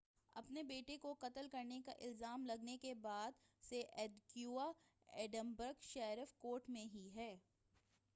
[0.35, 3.31] اپنے بیٹے کو قتل کرنے کا الزام لگنے کے بعد
[3.63, 4.71] سے ادیکویا
[5.13, 7.35] ایڈنبرگ شیرف کورٹ میں ہی ہے